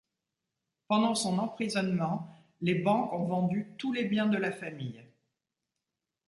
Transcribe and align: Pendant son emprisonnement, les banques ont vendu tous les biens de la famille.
Pendant 0.87 1.13
son 1.13 1.37
emprisonnement, 1.37 2.35
les 2.59 2.73
banques 2.73 3.13
ont 3.13 3.25
vendu 3.27 3.75
tous 3.77 3.93
les 3.93 4.05
biens 4.05 4.25
de 4.25 4.37
la 4.37 4.51
famille. 4.51 5.05